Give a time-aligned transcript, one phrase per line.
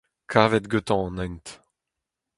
[0.31, 1.47] Kavet gantañ an hent!